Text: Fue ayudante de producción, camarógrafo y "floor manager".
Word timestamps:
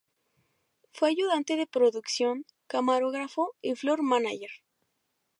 Fue 0.93 1.09
ayudante 1.09 1.55
de 1.57 1.67
producción, 1.67 2.47
camarógrafo 2.65 3.53
y 3.61 3.75
"floor 3.75 4.01
manager". 4.01 4.49